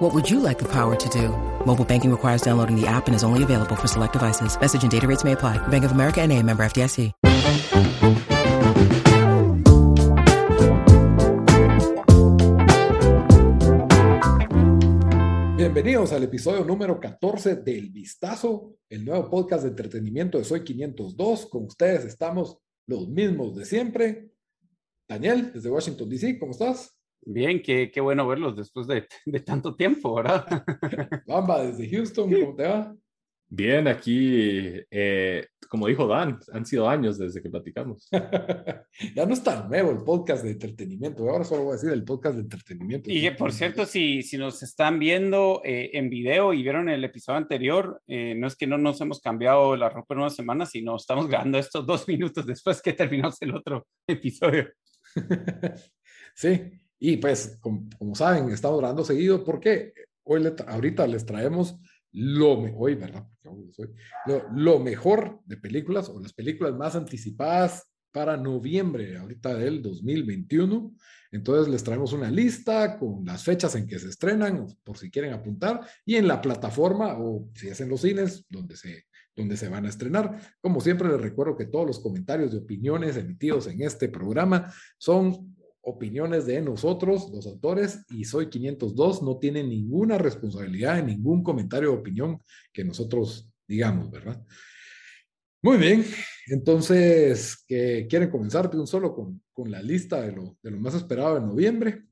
[0.00, 1.28] What would you like the power to do?
[1.66, 4.58] Mobile banking requires downloading the app and is only available for select devices.
[4.58, 5.58] Message and data rates may apply.
[5.68, 7.12] Bank of America and a member FDIC.
[15.58, 21.44] Bienvenidos al episodio número 14 del Vistazo, el nuevo podcast de entretenimiento de Soy 502.
[21.50, 24.30] Con ustedes estamos los mismos de siempre.
[25.06, 26.99] Daniel, desde Washington, D.C., ¿cómo estás?
[27.22, 30.46] Bien, qué, qué bueno verlos después de, de tanto tiempo, ¿verdad?
[31.26, 32.94] Bamba, desde Houston, ¿cómo te va?
[33.52, 38.08] Bien, aquí, eh, como dijo Dan, han sido años desde que platicamos.
[39.16, 42.04] ya no es tan nuevo el podcast de entretenimiento, ahora solo voy a decir el
[42.04, 43.10] podcast de entretenimiento.
[43.10, 47.02] Y que, por cierto, si, si nos están viendo eh, en video y vieron el
[47.02, 50.64] episodio anterior, eh, no es que no nos hemos cambiado la ropa en una semana,
[50.64, 54.70] sino estamos grabando estos dos minutos después que terminamos el otro episodio.
[56.36, 56.70] sí,
[57.00, 61.80] y pues, como, como, saben, estamos grabando seguido porque hoy, le, ahorita les traemos
[62.12, 63.26] lo, hoy, ¿verdad?
[64.26, 70.94] Lo, lo, mejor de películas o las películas más anticipadas para noviembre, ahorita del 2021.
[71.32, 75.32] Entonces les traemos una lista con las fechas en que se estrenan, por si quieren
[75.32, 79.68] apuntar, y en la plataforma o si es en los cines, donde se, donde se
[79.68, 80.38] van a estrenar.
[80.60, 85.56] Como siempre les recuerdo que todos los comentarios y opiniones emitidos en este programa son
[85.82, 91.92] opiniones de nosotros, los autores, y Soy 502 no tiene ninguna responsabilidad en ningún comentario
[91.92, 94.44] o opinión que nosotros digamos, ¿verdad?
[95.62, 96.04] Muy bien,
[96.48, 100.78] entonces, ¿qué ¿quieren comenzar de un solo con, con la lista de lo, de lo,
[100.78, 102.02] más esperado en noviembre?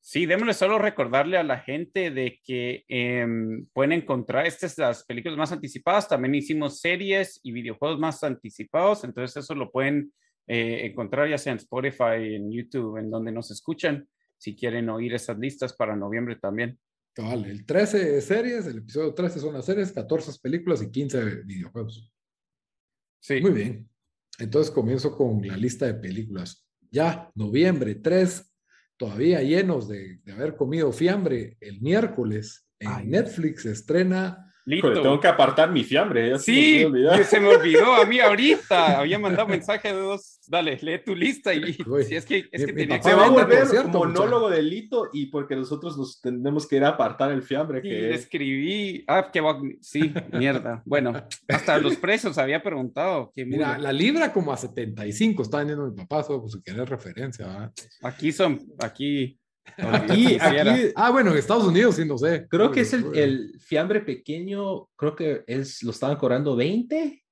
[0.00, 3.26] Sí, démosle solo recordarle a la gente de que eh,
[3.74, 6.08] pueden encontrar estas las películas más anticipadas.
[6.08, 10.12] También hicimos series y videojuegos más anticipados, entonces eso lo pueden
[10.46, 14.08] eh, encontrar ya sea en Spotify, en YouTube, en donde nos escuchan,
[14.38, 16.78] si quieren oír esas listas para noviembre también.
[17.16, 22.12] Vale, el 13 series, el episodio 13 son las series, 14 películas y 15 videojuegos.
[23.20, 23.40] Sí.
[23.40, 23.88] Muy bien.
[24.38, 26.68] Entonces comienzo con la lista de películas.
[26.90, 28.54] Ya, noviembre 3,
[28.98, 33.06] todavía llenos de, de haber comido fiambre, el miércoles en Ay.
[33.06, 34.92] Netflix estrena Listo.
[34.92, 36.30] tengo que apartar mi fiambre.
[36.30, 38.98] Ya sí, se me, se me, olvidó a mí ahorita.
[38.98, 40.40] Había mandado mensaje de dos.
[40.48, 43.08] Dale, lee tu lista y Uy, si es que, es que mi, tenía mi que
[43.08, 46.84] Se va a volver cierto, monólogo de Lito y porque nosotros nos tenemos que ir
[46.84, 47.80] a apartar el fiambre.
[47.80, 49.04] Sí, Que escribí.
[49.06, 49.56] Ah, que va.
[49.80, 50.82] Sí, mierda.
[50.84, 51.12] Bueno,
[51.46, 53.32] hasta los precios había preguntado.
[53.36, 56.88] Que Mira, la libra como a 75 está vendiendo mi papá, solo por si querés
[56.88, 57.46] referencia.
[57.46, 57.72] ¿verdad?
[58.02, 59.38] Aquí son, aquí.
[59.78, 62.46] Aquí, aquí Ah, bueno, en Estados Unidos sí, no sé.
[62.48, 67.22] creo que es el, el fiambre pequeño, creo que es, lo estaban cobrando 20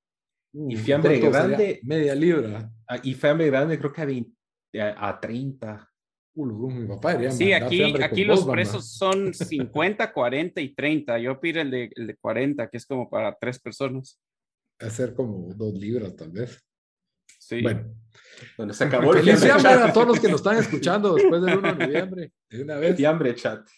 [0.69, 1.81] y fiambre grande?
[1.84, 2.71] Media libra.
[2.89, 4.33] ah, y fiambre grande creo que a, 20,
[4.81, 5.91] a, a 30.
[6.37, 8.56] Ulo, mi papá Sí, aquí, aquí los vos, mamá.
[8.56, 11.19] precios son 50, 40 y 30.
[11.21, 14.21] Yo pido el de, el de 40, que es como para tres personas.
[14.81, 16.61] Hacer como dos libras, tal vez.
[17.47, 17.60] Sí.
[17.62, 17.94] Bueno,
[18.56, 19.82] Bueno, se acabó el feliz fiambre chat.
[19.88, 22.32] a todos los que nos están escuchando después del 1 de noviembre.
[22.49, 22.97] De una vez.
[22.97, 23.69] Fiambre chat.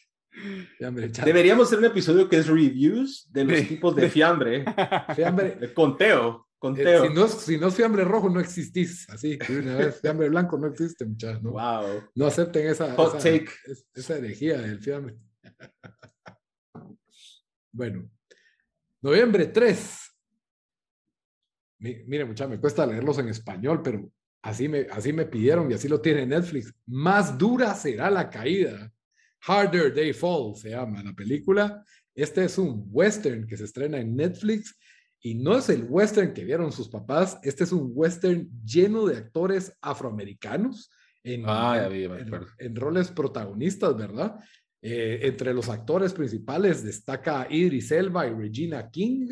[0.79, 1.25] Fiambre, chat.
[1.25, 4.65] Deberíamos hacer un episodio que es reviews de los tipos de fiambre.
[5.17, 5.59] Fiambre.
[5.61, 7.07] Eh, Conteo, eh, conteo.
[7.09, 9.09] si, no, es- si no es fiambre rojo, no existís.
[9.09, 10.01] Así, de una vez.
[10.01, 11.43] Fiambre blanco no existe, muchachos.
[11.43, 12.05] No, Wow.
[12.15, 13.51] no acepten esa, Hot esa, take.
[13.67, 15.17] es- esa herejía del fiambre.
[17.73, 18.09] Bueno,
[19.03, 20.01] noviembre 3.
[21.79, 24.11] Mi- Mire, muchachos, me cuesta leerlos en español, pero
[24.43, 26.73] así me, así me pidieron y así lo tiene Netflix.
[26.87, 28.91] Más dura será la caída.
[29.47, 31.85] Harder They Fall se llama la película.
[32.15, 34.77] Este es un western que se estrena en Netflix
[35.21, 37.39] y no es el western que vieron sus papás.
[37.43, 40.91] Este es un western lleno de actores afroamericanos
[41.23, 44.37] en, Ah, vi, en- en roles protagonistas, ¿verdad?
[44.81, 49.29] Eh, entre los actores principales destaca Idris Elba y Regina King.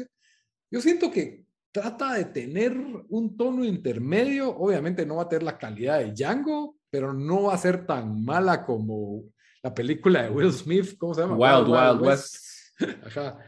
[0.71, 1.45] Yo siento que
[1.75, 2.73] trata de tener
[3.09, 4.49] un tono intermedio.
[4.57, 8.25] Obviamente no va a tener la calidad de Django, pero no va a ser tan
[8.25, 9.25] mala como
[9.61, 10.97] la película de Will Smith.
[10.97, 11.37] ¿Cómo se llama?
[11.37, 12.37] Wild Wild West.
[13.07, 13.41] Ajá.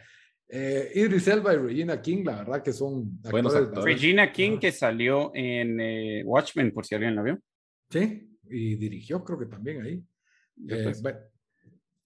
[0.48, 3.94] Eh, Idris Elba y Regina King, la verdad que son Buenos actores actores.
[3.94, 4.60] Regina King, Ajá.
[4.60, 7.38] que salió en eh, Watchmen, por si alguien la vio.
[7.90, 10.02] Sí, y dirigió creo que también ahí.
[10.68, 11.18] Eh, Pues, bueno,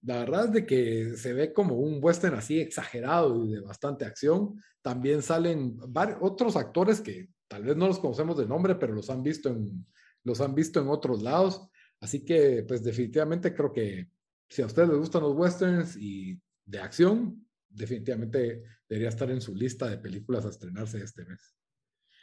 [0.03, 4.05] la verdad es de que se ve como un western así exagerado y de bastante
[4.05, 4.61] acción.
[4.83, 5.79] También salen
[6.21, 9.87] otros actores que tal vez no los conocemos de nombre, pero los han visto en,
[10.25, 11.69] los han visto en otros lados.
[12.01, 14.09] Así que, pues definitivamente creo que
[14.49, 19.55] si a ustedes les gustan los westerns y de acción, definitivamente debería estar en su
[19.55, 21.55] lista de películas a estrenarse este mes.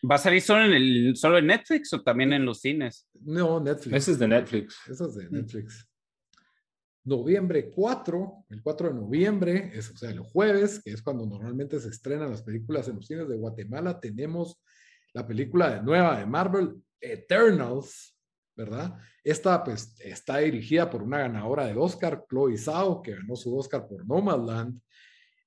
[0.10, 3.08] ¿Va a salir solo en, el, solo en Netflix o también en los cines?
[3.22, 3.96] No, Netflix.
[3.96, 4.78] Ese es de Netflix.
[4.90, 5.87] Ese es de Netflix.
[7.08, 11.80] Noviembre 4, el 4 de noviembre, es, o sea, el jueves, que es cuando normalmente
[11.80, 14.62] se estrenan las películas en los cines de Guatemala, tenemos
[15.14, 18.14] la película nueva de Marvel, Eternals,
[18.58, 19.00] ¿verdad?
[19.24, 23.88] Esta pues está dirigida por una ganadora de Oscar, Chloe Zhao, que ganó su Oscar
[23.88, 24.78] por Nomadland.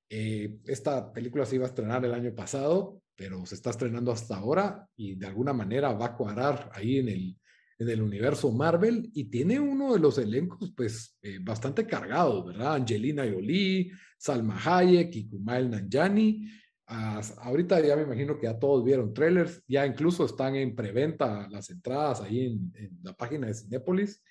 [0.09, 4.37] Eh, esta película se iba a estrenar el año pasado, pero se está estrenando hasta
[4.37, 7.37] ahora y de alguna manera va a cuadrar ahí en el,
[7.81, 12.75] en el universo Marvel y tiene uno de los elencos pues eh, bastante cargados, ¿verdad?
[12.75, 16.49] Angelina Jolie, Salma Hayek y Kumail Nanjiani
[16.91, 21.71] ahorita ya me imagino que ya todos vieron trailers, ya incluso están en preventa las
[21.71, 24.23] entradas ahí en, la página de Cinepolis.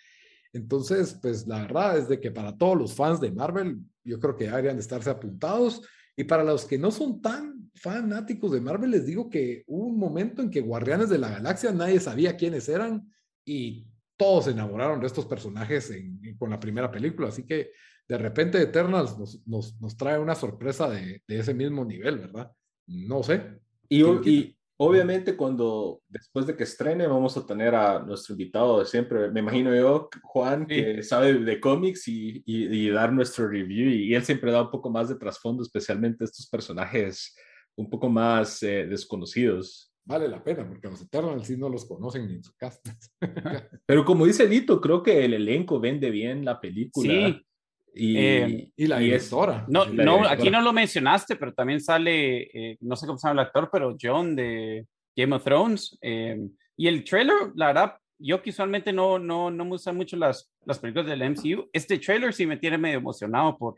[0.51, 4.35] Entonces, pues la verdad es de que para todos los fans de Marvel, yo creo
[4.35, 5.81] que deberían de estarse apuntados.
[6.17, 9.97] Y para los que no son tan fanáticos de Marvel, les digo que hubo un
[9.97, 13.09] momento en que Guardianes de la Galaxia nadie sabía quiénes eran
[13.49, 15.91] y todos se enamoraron de estos personajes
[16.37, 17.29] con la primera película.
[17.29, 17.71] Así que
[18.07, 22.51] de repente Eternals nos, nos, trae una sorpresa de, de, ese mismo nivel, ¿verdad?
[22.87, 23.59] No sé.
[23.87, 28.85] Y, y, obviamente cuando después de que estrene vamos a tener a nuestro invitado de
[28.85, 34.13] siempre, me imagino yo, Juan, que sabe de cómics y, y, dar nuestro review y,
[34.13, 37.35] él siempre da un poco más de trasfondo, especialmente estos personajes
[37.75, 39.88] un poco más eh, desconocidos.
[40.05, 42.81] Vale la pena, porque los Eternals sí no los conocen ni en su casa.
[43.85, 47.11] Pero como dice Lito, creo que el elenco vende bien la película.
[47.11, 47.45] Sí,
[47.93, 49.65] y, eh, y, la directora.
[49.67, 53.41] No, no, aquí no lo mencionaste, pero también sale, eh, no sé cómo se llama
[53.41, 55.97] el actor, pero John de Game of Thrones.
[56.01, 56.39] Eh,
[56.77, 60.51] y el trailer, la verdad, yo que usualmente no, no, no me gustan mucho las,
[60.65, 61.69] las películas del MCU.
[61.73, 63.75] Este trailer sí me tiene medio emocionado por,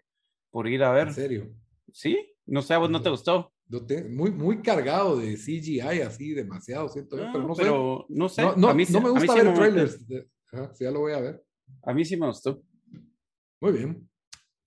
[0.50, 1.08] por ir a ver.
[1.08, 1.50] ¿En serio?
[1.92, 3.54] Sí, no sé, a vos no te gustó.
[4.10, 8.14] Muy, muy cargado de CGI, así demasiado, siento yo, pero no pero sé.
[8.14, 8.42] No, sé.
[8.42, 10.06] No, no, me gusta ver trailers.
[10.74, 11.44] sí, ya lo voy a ver.
[11.84, 12.62] A mí sí me gustó.
[13.62, 14.10] Muy bien.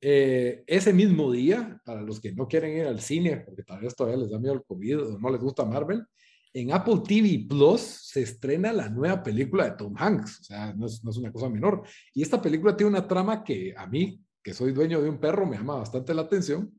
[0.00, 3.94] Eh, ese mismo día, para los que no quieren ir al cine, porque tal vez
[3.94, 6.04] todavía les da miedo el COVID o no les gusta Marvel,
[6.52, 10.40] en Apple TV Plus se estrena la nueva película de Tom Hanks.
[10.40, 11.82] O sea, no es, no es, una cosa menor.
[12.14, 15.46] Y esta película tiene una trama que a mí, que soy dueño de un perro,
[15.46, 16.72] me llama bastante la atención,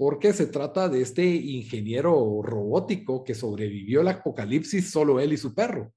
[0.00, 5.54] porque se trata de este ingeniero robótico que sobrevivió al apocalipsis solo él y su
[5.54, 5.92] perro.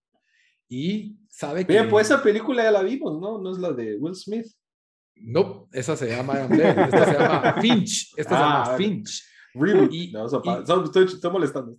[0.68, 1.72] Y sabe que...
[1.72, 3.40] Bien, pues esa película ya la vimos, ¿no?
[3.40, 4.48] No es la de Will Smith.
[5.16, 8.14] No, esa se llama, esta se llama Finch.
[8.18, 9.24] Esta se llama ah, Finch.
[9.90, 11.74] Y, no, estoy, molestando.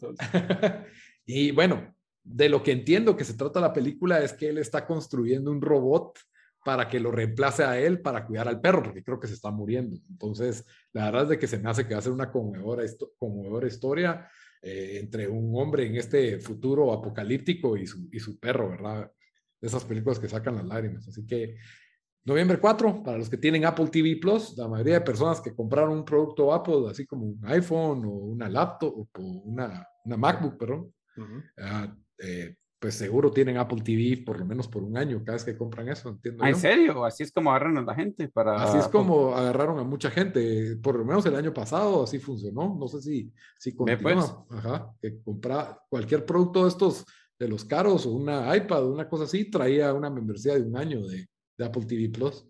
[1.27, 4.87] y bueno, de lo que entiendo que se trata la película es que él está
[4.87, 6.19] construyendo un robot
[6.65, 9.51] para que lo reemplace a él para cuidar al perro, porque creo que se está
[9.51, 9.97] muriendo.
[10.09, 12.83] Entonces, la verdad es de que se me hace que va a ser una conmovedora,
[13.19, 14.29] conmovedora historia
[14.63, 19.13] eh, entre un hombre en este futuro apocalíptico y su, y su perro, ¿verdad?
[19.61, 21.07] De esas películas que sacan las lágrimas.
[21.07, 21.57] Así que
[22.27, 25.99] Noviembre 4, para los que tienen Apple TV Plus, la mayoría de personas que compraron
[25.99, 30.95] un producto Apple, así como un iPhone o una laptop o una, una MacBook, perdón,
[32.19, 35.57] eh, pues seguro tienen Apple TV por lo menos por un año cada vez que
[35.57, 36.45] compran eso, entiendo.
[36.45, 37.03] ¿En serio?
[37.03, 38.63] Así es como agarran a la gente para...
[38.63, 42.77] Así es como agarraron a mucha gente, por lo menos el año pasado así funcionó,
[42.79, 44.59] no sé si, si continúa, pues.
[44.59, 47.07] Ajá, que compra cualquier producto de estos,
[47.39, 51.07] de los caros o una iPad una cosa así, traía una membresía de un año
[51.07, 51.27] de,
[51.57, 52.47] de Apple TV Plus.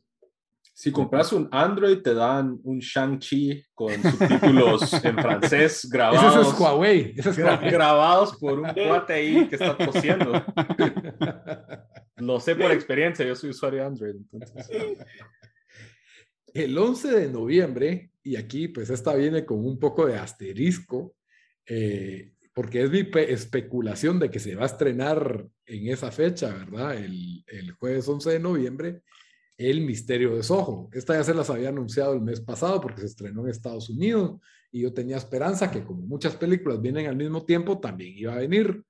[0.77, 6.37] Si compras un Android, te dan un Shang-Chi con subtítulos en francés grabados.
[6.37, 7.15] Ese es Huawei.
[7.71, 10.45] Grabados por un cuate ahí que está tosiendo.
[12.17, 14.15] Lo sé por experiencia, yo soy usuario de Android.
[16.53, 21.15] El 11 de noviembre, y aquí pues esta viene con un poco de asterisco,
[21.67, 26.97] eh, porque es mi especulación de que se va a estrenar en esa fecha, ¿verdad?
[26.97, 29.03] El, el, jueves 11 de noviembre,
[29.57, 30.89] El Misterio de Soho.
[30.93, 34.41] Esta ya se las había anunciado el mes pasado porque se estrenó en Estados Unidos
[34.73, 38.39] y yo tenía esperanza que como muchas películas vienen al mismo tiempo, también iba a
[38.39, 38.85] venir.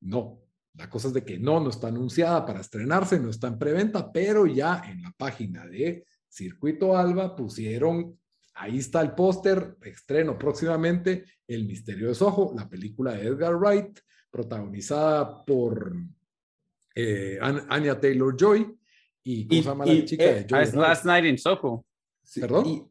[0.00, 0.40] No,
[0.74, 4.12] la cosa es de que no, no está anunciada para estrenarse, no está en preventa,
[4.12, 8.18] pero ya en la página de Circuito Alba pusieron
[8.54, 13.98] Ahí está el póster, estreno próximamente, El misterio de Soho, la película de Edgar Wright,
[14.30, 15.94] protagonizada por
[16.94, 18.78] eh, Anya Taylor-Joy
[19.24, 20.80] y ¿cómo se llama la chica de Joy?
[20.80, 21.84] Last Night in Soho.
[22.40, 22.90] ¿Perdón?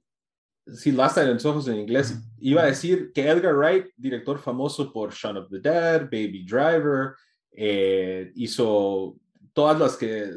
[0.68, 2.18] Sí, Last Night in Ojos en inglés.
[2.40, 7.16] Iba a decir que Edgar Wright, director famoso por Shaun of the Dead, Baby Driver,
[7.52, 9.18] eh, hizo
[9.54, 10.32] todas las que,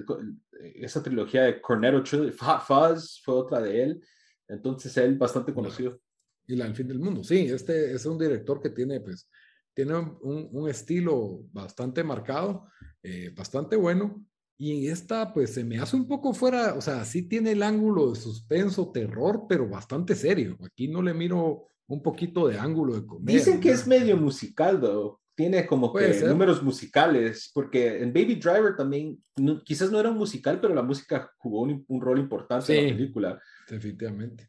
[0.76, 4.04] esa trilogía de Cornetto Trilogy, Fuzz fue otra de él,
[4.48, 6.00] entonces él bastante conocido.
[6.46, 9.28] Y la El fin del mundo, sí, este es un director que tiene, pues,
[9.72, 12.68] tiene un, un estilo bastante marcado,
[13.02, 14.24] eh, bastante bueno,
[14.56, 17.62] y en esta, pues se me hace un poco fuera, o sea, sí tiene el
[17.62, 20.56] ángulo de suspenso, terror, pero bastante serio.
[20.64, 23.38] Aquí no le miro un poquito de ángulo de comedia.
[23.38, 25.20] Dicen que es medio musical, though.
[25.36, 29.20] Tiene como que números musicales, porque en Baby Driver también,
[29.64, 33.42] quizás no era un musical, pero la música jugó un, rol importante en la película.
[33.68, 34.48] Definitivamente.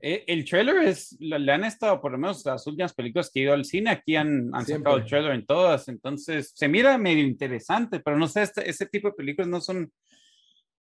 [0.00, 3.42] Eh, el trailer es, le han estado, por lo menos las últimas películas que he
[3.44, 7.24] ido al cine, aquí han, han sacado el trailer en todas, entonces se mira medio
[7.24, 9.90] interesante, pero no sé, este, ese tipo de películas no son,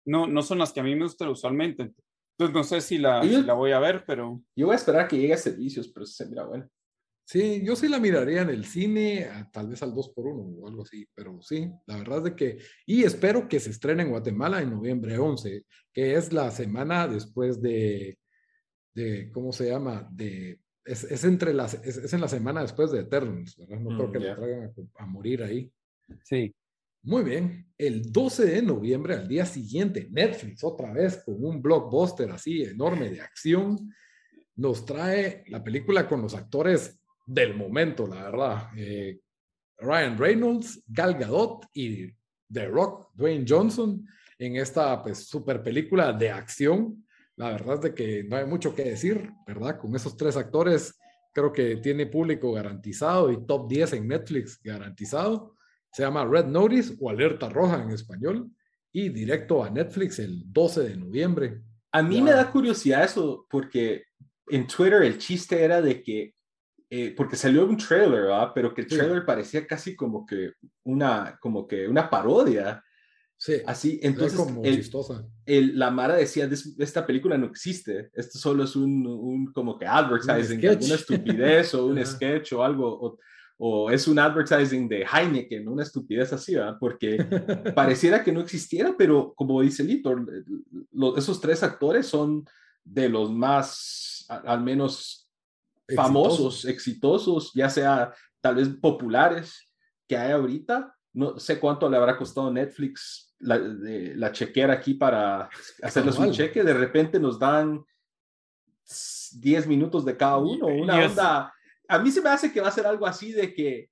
[0.05, 1.93] no, no son las que a mí me gustan usualmente.
[2.38, 4.41] Entonces no sé si la, la voy a ver, pero...
[4.55, 6.69] Yo voy a esperar que llegue a servicios, pero se mira bueno.
[7.30, 10.68] Sí, yo sí la miraría en el cine, tal vez al 2 por 1 o
[10.68, 12.58] algo así, pero sí, la verdad es de que,
[12.88, 17.62] y espero que se estrene en Guatemala en noviembre 11, que es la semana después
[17.62, 18.18] de,
[18.96, 20.10] de ¿cómo se llama?
[20.12, 23.80] De, es, es entre las, es, en la semana después de Eternals, ¿verdad?
[23.80, 24.36] No creo mm, que yeah.
[24.36, 25.72] traigan a, a, morir ahí.
[26.24, 26.52] Sí.
[27.04, 32.32] Muy bien, el 12 de noviembre, al día siguiente, Netflix otra vez con un blockbuster
[32.32, 33.94] así enorme de acción,
[34.56, 36.99] nos trae la película con los actores
[37.30, 38.70] del momento, la verdad.
[38.76, 39.20] Eh,
[39.78, 42.12] Ryan Reynolds, Gal Gadot y
[42.52, 44.06] The Rock, Dwayne Johnson,
[44.40, 47.06] en esta pues, super película de acción.
[47.36, 49.78] La verdad es de que no hay mucho que decir, ¿verdad?
[49.78, 50.98] Con esos tres actores,
[51.32, 55.56] creo que tiene público garantizado y top 10 en Netflix garantizado.
[55.92, 58.52] Se llama Red Notice o Alerta Roja en español
[58.92, 61.62] y directo a Netflix el 12 de noviembre.
[61.92, 64.04] A mí me da curiosidad eso porque
[64.48, 66.34] en Twitter el chiste era de que
[66.91, 68.51] eh, porque salió un trailer, ¿verdad?
[68.55, 70.53] Pero que el trailer parecía casi como que
[70.84, 72.84] una, como que una parodia.
[73.38, 73.62] Sí.
[73.67, 75.24] Así, entonces, como el, chistosa.
[75.46, 79.86] El, la Mara decía, esta película no existe, esto solo es un, un como que
[79.86, 83.17] advertising, una estupidez o un sketch o algo, o,
[83.60, 86.75] o, es un advertising de Heineken, una estupidez así, ¿verdad?
[86.79, 87.17] Porque
[87.75, 90.25] pareciera que no existiera, pero como dice Litor,
[91.15, 92.46] esos tres actores son
[92.84, 95.19] de los más, al menos
[95.96, 99.74] famosos, exitosos, ya sea tal vez populares
[100.08, 100.96] que hay ahorita.
[101.13, 105.50] No sé cuánto le habrá costado Netflix la, la chequera aquí para
[105.81, 106.63] hacerles un cheque.
[106.63, 107.84] De repente nos dan
[109.31, 110.67] 10 minutos de cada uno.
[110.67, 111.53] Una onda.
[111.88, 113.89] A mí se me hace que va a ser algo así de que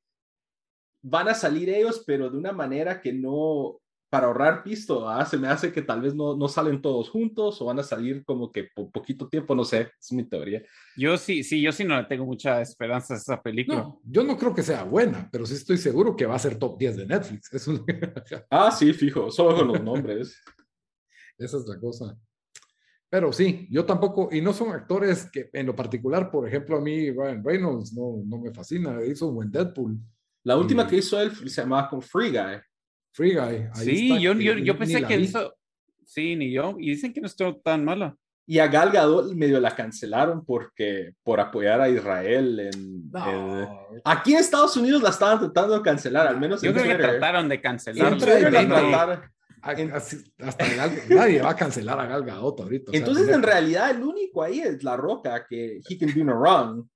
[1.01, 5.25] van a salir ellos, pero de una manera que no, para ahorrar pisto, ¿ah?
[5.25, 8.23] se me hace que tal vez no, no, salen todos juntos o van a salir
[8.23, 10.63] como que por poquito tiempo, no sé, es mi teoría.
[10.95, 13.79] Yo sí, sí, yo sí no le tengo mucha esperanza a esa película.
[13.79, 16.57] No, yo no creo que sea buena, pero sí estoy seguro que va a ser
[16.57, 17.53] top 10 de Netflix.
[17.57, 17.83] Es un...
[18.49, 20.41] ah, sí, fijo, solo con los nombres.
[21.37, 22.17] Esa es la cosa.
[23.09, 26.81] Pero sí, yo tampoco, y no son actores que en lo particular, por ejemplo, a
[26.81, 29.97] mí Ryan Reynolds no, no me fascina, hizo un buen Deadpool.
[30.43, 32.61] La última que hizo él se llamaba con Free Guy.
[33.17, 33.67] Free Guy.
[33.74, 35.55] sí, yo, yo, yo, pensé que hizo.
[36.05, 36.75] Sí, ni yo.
[36.77, 38.15] Y dicen que no estuvo tan mala.
[38.45, 43.12] Y a Gal Gadot medio la cancelaron porque por apoyar a Israel en,
[44.05, 47.50] aquí en Estados Unidos la estaban tratando de cancelar, al menos yo creo que trataron
[47.50, 48.13] de cancelar.
[50.39, 50.65] hasta
[51.09, 52.91] nadie va a cancelar a Gal Gadot ahorita.
[52.93, 56.88] Entonces, en realidad, el único ahí es La Roca, que he can do no wrong.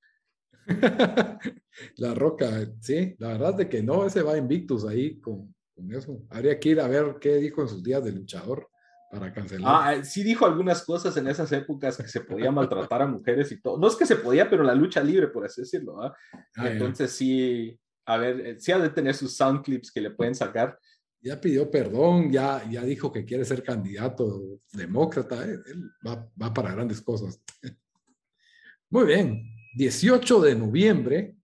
[1.97, 5.53] la Roca, sí, la verdad es que no, ese va invictus ahí con,
[5.89, 6.21] eso.
[6.29, 8.67] Habría que ir a ver qué dijo en sus días de luchador
[9.11, 9.83] para cancelar.
[9.83, 13.51] Ah, eh, sí dijo algunas cosas en esas épocas que se podía maltratar a mujeres
[13.51, 13.77] y todo.
[13.77, 16.01] No es que se podía, pero la lucha libre, por así decirlo.
[16.01, 16.15] ¿ah?
[16.55, 20.33] Entonces sí, a ver, eh, sí ha de tener sus sound clips que le pueden
[20.33, 20.77] sacar.
[21.23, 25.45] Ya pidió perdón, ya, ya dijo que quiere ser candidato demócrata.
[25.45, 27.41] Eh, él va, va para grandes cosas.
[28.89, 29.43] Muy bien,
[29.75, 31.35] 18 de noviembre.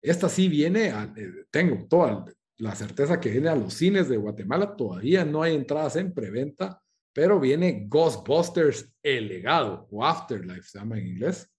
[0.00, 1.12] Esta sí viene, a,
[1.50, 2.24] tengo toda,
[2.58, 4.76] la certeza que viene a los cines de Guatemala.
[4.76, 6.80] Todavía no hay entradas en preventa,
[7.12, 11.50] pero viene Ghostbusters El Legado o Afterlife se llama en inglés.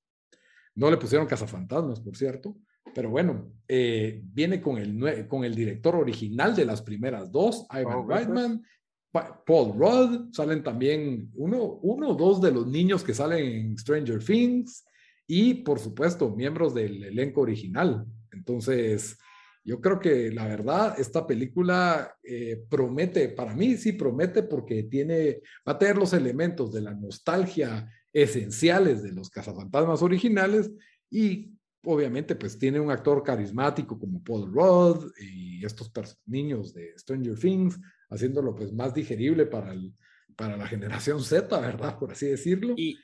[0.75, 2.57] No le pusieron cazafantasmas, por cierto,
[2.93, 8.07] pero bueno, eh, viene con el, con el director original de las primeras dos, Ivan
[8.07, 8.63] Reitman,
[9.11, 14.23] Paul Rudd, salen también uno, uno o dos de los niños que salen en Stranger
[14.23, 14.85] Things
[15.25, 18.05] y por supuesto miembros del elenco original.
[18.31, 19.17] Entonces,
[19.67, 25.41] yo creo que la verdad, esta película eh, promete, para mí sí promete porque tiene,
[25.67, 30.71] va a tener los elementos de la nostalgia esenciales de los cazafantasmas originales
[31.09, 31.51] y
[31.83, 35.91] obviamente pues tiene un actor carismático como Paul Rudd y estos
[36.25, 37.77] niños de Stranger Things
[38.09, 39.93] haciéndolo pues más digerible para, el,
[40.37, 41.97] para la generación Z, ¿verdad?
[41.97, 42.75] Por así decirlo.
[42.77, 42.97] Y,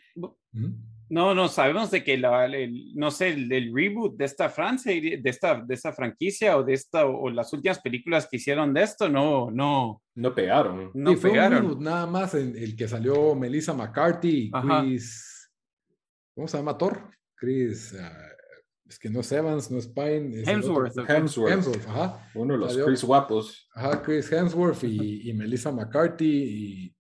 [1.10, 2.48] No, no, sabemos de que la,
[2.96, 7.06] no sé, el, reboot de esta Francia, de esta, de esta franquicia o de esta,
[7.06, 10.02] o, las últimas películas que hicieron de esto, no, no.
[10.16, 10.92] No pegaron.
[10.94, 11.84] No pegaron.
[11.84, 15.52] nada más en el que salió Melissa McCarthy y Chris,
[16.34, 17.10] ¿cómo se llama Thor?
[17.36, 18.34] Chris, ah,
[18.88, 20.42] es que no es Evans, no es Pine.
[20.42, 20.98] Es Hemsworth.
[21.10, 21.88] Hemsworth.
[21.88, 22.30] ajá.
[22.36, 23.68] Uno de los Chris guapos.
[23.74, 26.93] Ajá, Chris Hemsworth y, y Melissa McCarthy y,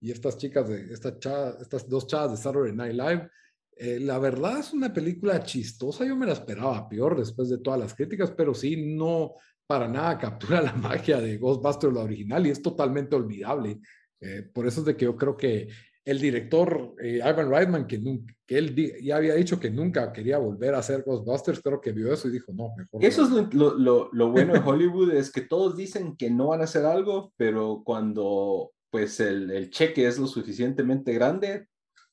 [0.00, 1.16] y, estas chicas, de, esta
[1.60, 3.30] estas dos chavas de Saturday Night Live.
[3.76, 7.80] Eh, la verdad es una película chistosa, yo me la esperaba peor después de todas
[7.80, 9.34] las críticas, pero sí, no
[9.66, 13.80] para nada captura la magia de Ghostbusters, la original, y es totalmente olvidable.
[14.20, 15.68] Eh, por eso es de que yo creo que
[16.04, 18.02] el director eh, Ivan Reitman, que,
[18.46, 22.12] que él ya había dicho que nunca quería volver a hacer Ghostbusters, creo que vio
[22.12, 23.04] eso y dijo, no, mejor.
[23.04, 26.62] Eso es lo, lo, lo, bueno de Hollywood, es que todos dicen que no van
[26.62, 31.68] a hacer algo, pero cuando pues el, el, cheque es lo suficientemente grande,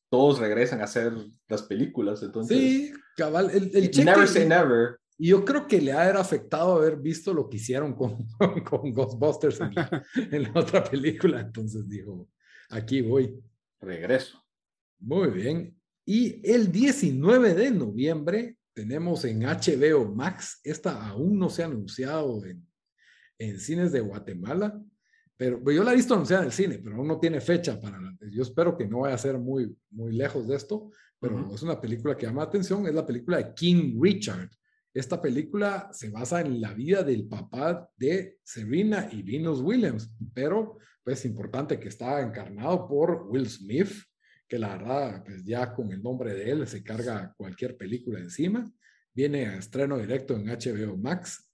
[0.10, 1.13] todos regresan a hacer
[1.48, 2.24] las películas.
[2.24, 4.05] Entonces, sí, cabal, el, el cheque.
[4.05, 5.00] Never say never.
[5.17, 8.27] Y yo creo que le ha afectado haber visto lo que hicieron con,
[8.63, 9.74] con Ghostbusters en
[10.34, 11.41] en la otra película.
[11.41, 12.29] Entonces dijo,
[12.69, 13.36] aquí voy
[13.79, 14.43] regreso.
[15.00, 15.75] Muy bien.
[16.05, 22.46] Y el 19 de noviembre tenemos en HBO Max, esta aún no se ha anunciado
[22.46, 22.65] en,
[23.39, 24.79] en cines de Guatemala,
[25.38, 28.00] pero yo la he visto anunciada en el cine, pero no tiene fecha para
[28.32, 31.79] yo espero que no vaya a ser muy muy lejos de esto, pero es una
[31.79, 34.50] película que llama la atención, es la película de King Richard.
[34.94, 40.77] Esta película se basa en la vida del papá de Serena y Venus Williams, pero
[41.03, 43.91] pues importante que está encarnado por Will Smith,
[44.48, 48.70] que la verdad, pues ya con el nombre de él se carga cualquier película encima.
[49.13, 51.47] Viene a estreno directo en HBO Max,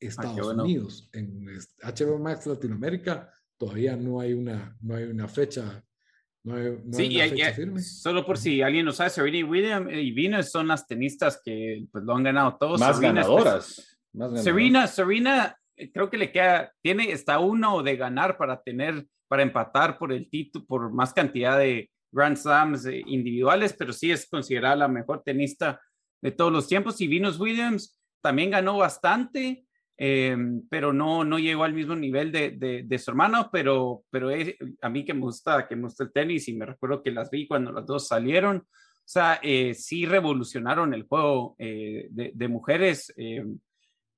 [0.00, 1.08] Estados Unidos.
[1.12, 1.44] En
[1.82, 5.84] HBO Max Latinoamérica todavía no hay una, no hay una fecha
[6.44, 7.80] no hay, sí, fecha firme.
[7.82, 11.86] Solo por si alguien no sabe, Serena y William y Venus son las tenistas que
[11.90, 12.80] pues, lo han ganado todos.
[12.80, 13.98] Más ganadoras.
[14.12, 14.44] más ganadoras.
[14.44, 15.58] Serena, Serena
[15.92, 20.28] creo que le queda, tiene, está uno de ganar para tener, para empatar por el
[20.28, 25.22] título, por más cantidad de Grand Slams eh, individuales, pero sí es considerada la mejor
[25.22, 25.80] tenista
[26.20, 27.00] de todos los tiempos.
[27.00, 29.66] Y Venus Williams también ganó bastante,
[29.98, 34.30] em, pero no, no llegó al mismo nivel de, de, su hermano, pero, pero
[34.80, 37.30] a mí que me gusta, que me gusta el tenis y me recuerdo que las
[37.30, 38.58] vi cuando las dos salieron.
[38.58, 43.58] O sea, eh, sí revolucionaron el juego eh, de, de, mujeres em,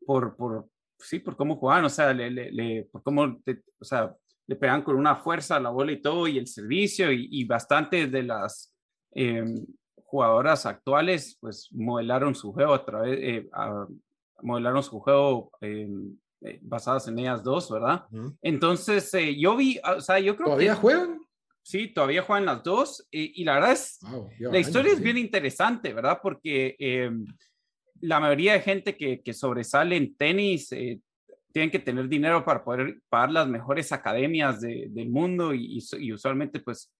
[0.04, 4.14] por, por, sí, por cómo jugaban, o sea, le, le, por cómo, o sea,
[4.46, 7.44] le pegan con una fuerza a la bola y todo, y el servicio, y, y
[7.44, 8.74] bastantes de las
[9.12, 9.64] em,
[10.10, 13.48] jugadoras actuales, pues modelaron su juego a través, eh,
[14.42, 18.04] modelaron su juego em, eh, basadas en ellas dos, ¿verdad?
[18.42, 21.20] Entonces, eh, yo vi, o sea, yo creo ¿Todavía juegan?
[21.62, 24.00] Sí, todavía juegan las dos, y la verdad es,
[24.38, 26.18] la historia es bien interesante, ¿verdad?
[26.22, 27.24] Porque em,
[28.00, 31.00] la mayoría de gente que, que sobresale en tenis eh,
[31.52, 36.12] tienen que tener dinero para poder pagar las mejores academias de, del mundo y, y,
[36.12, 36.92] usualmente pues,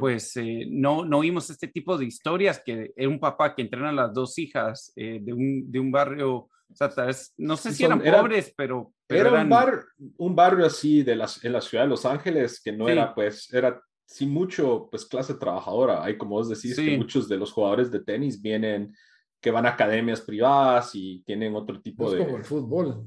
[0.00, 3.90] pues eh, no, no vimos este tipo de historias que es un papá que entrena
[3.90, 6.90] a las dos hijas eh, de, un, de un barrio, o sea,
[7.36, 9.84] no sé si eran, pobres, pero, era un, bar,
[10.16, 13.52] un barrio así de las, en la ciudad de Los Ángeles que no era pues,
[13.52, 16.02] era sin mucho pues clase trabajadora.
[16.02, 18.94] Hay como vos decís que muchos de los jugadores de tenis vienen
[19.40, 22.24] que van a academias privadas y tienen otro tipo es de...
[22.24, 23.06] como el fútbol.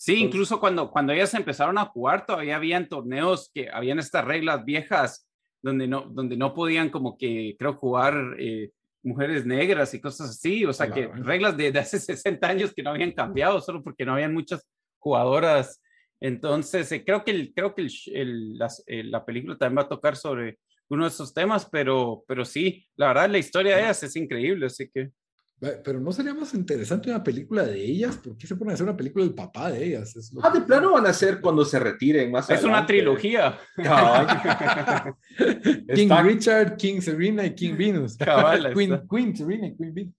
[0.00, 4.64] Sí, incluso cuando, cuando ellas empezaron a jugar, todavía habían torneos que habían estas reglas
[4.64, 5.28] viejas
[5.60, 8.70] donde no, donde no podían como que, creo, jugar eh,
[9.02, 10.64] mujeres negras y cosas así.
[10.64, 14.06] O sea, que reglas de, de, hace 60 años que no habían cambiado solo porque
[14.06, 14.66] no habían muchas
[14.98, 15.82] jugadoras.
[16.18, 20.16] Entonces, eh, creo que, el, creo que el, eh, la película también va a tocar
[20.16, 24.16] sobre uno de esos temas, pero, pero sí, la verdad la historia de ellas es
[24.16, 25.10] increíble, así que...
[25.60, 28.84] Pero no sería más interesante una película de ellas, ¿por qué se ponen a hacer
[28.84, 30.32] una película del papá de ellas?
[30.42, 33.58] ah, de plano van a ser cuando se retiren más Es una trilogía.
[35.94, 38.16] King Richard, King Serena y King Venus.
[38.74, 40.14] Queen, Queen Serena y Queen Venus.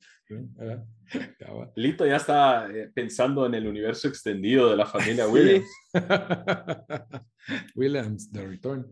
[1.75, 5.67] Lito ya está eh, pensando en el universo extendido de la familia Williams.
[7.75, 8.86] Williams, The Return.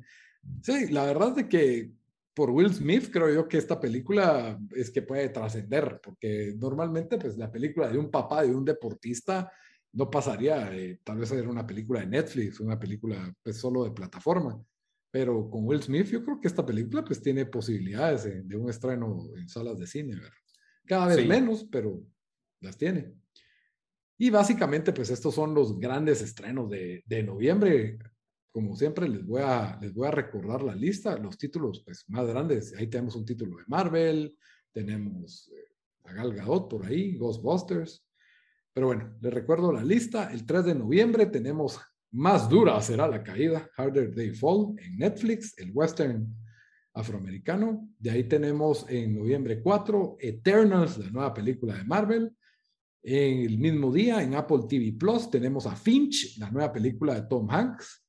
[0.64, 1.92] Sí, la verdad es que
[2.40, 7.38] por Will Smith creo yo que esta película es que puede trascender, porque normalmente pues
[7.38, 9.52] la película de un papá, de un deportista,
[9.92, 10.72] no pasaría,
[11.04, 14.58] tal vez era una película de Netflix, una película pues solo de plataforma.
[15.12, 19.28] pero con Will Smith yo creo que esta película pues tiene posibilidades de, un estreno
[19.36, 20.32] en salas de cine, ¿verdad?
[20.86, 22.02] Cada vez menos, pero
[22.62, 23.12] las tiene.
[24.18, 27.98] Y básicamente pues estos son los grandes estrenos de, de noviembre.
[28.52, 32.28] Como siempre les voy, a, les voy a recordar la lista, los títulos pues más
[32.28, 32.74] grandes.
[32.76, 34.36] Ahí tenemos un título de Marvel,
[34.72, 38.06] tenemos eh, a Gal Gadot por ahí, Ghostbusters.
[38.74, 40.32] Pero bueno, les recuerdo la lista.
[40.32, 41.80] El 3 de noviembre tenemos
[42.12, 46.36] Más dura será la caída, Harder They Fall, en Netflix, el western
[46.94, 47.88] afroamericano.
[48.00, 52.36] De ahí tenemos en noviembre 4 Eternals, la nueva película de Marvel.
[53.04, 57.28] En el mismo día, en Apple TV Plus, tenemos a Finch, la nueva película de
[57.28, 58.04] Tom Hanks.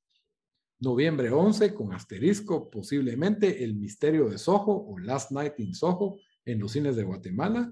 [0.81, 6.59] Noviembre 11, con asterisco, posiblemente El Misterio de Soho o Last Night in Soho en
[6.59, 7.71] los cines de Guatemala.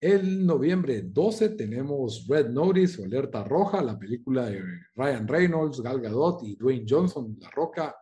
[0.00, 4.62] El noviembre 12 tenemos Red Notice o Alerta Roja, la película de
[4.94, 7.94] Ryan Reynolds, Gal Gadot y Dwayne Johnson, La Roca,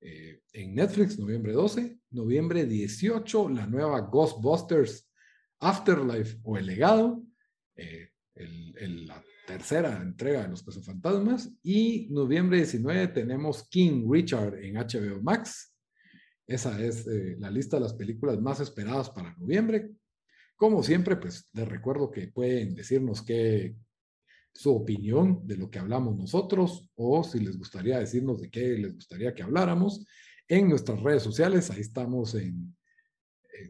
[0.00, 1.98] eh, en Netflix, noviembre 12.
[2.10, 5.08] Noviembre 18, la nueva Ghostbusters
[5.58, 7.22] Afterlife o El Legado,
[7.76, 11.50] eh, la tercera entrega de Los Fantasmas.
[11.62, 15.74] Y noviembre 19 tenemos King Richard en HBO Max.
[16.46, 19.90] Esa es eh, la lista de las películas más esperadas para noviembre.
[20.56, 23.74] Como siempre, pues les recuerdo que pueden decirnos qué
[24.52, 28.94] su opinión de lo que hablamos nosotros o si les gustaría decirnos de qué les
[28.94, 30.04] gustaría que habláramos
[30.48, 31.70] en nuestras redes sociales.
[31.70, 32.76] Ahí estamos en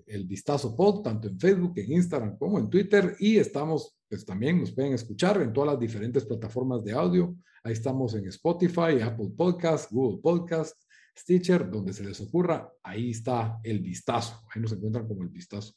[0.07, 4.61] el Vistazo Pod, tanto en Facebook, en Instagram como en Twitter y estamos, pues también
[4.61, 7.35] nos pueden escuchar en todas las diferentes plataformas de audio.
[7.63, 10.75] Ahí estamos en Spotify, Apple Podcast, Google Podcast,
[11.17, 12.71] Stitcher, donde se les ocurra.
[12.83, 14.41] Ahí está el Vistazo.
[14.55, 15.75] Ahí nos encuentran como el Vistazo.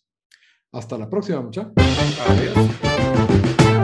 [0.72, 1.74] Hasta la próxima, muchachos.
[2.28, 3.83] Adiós.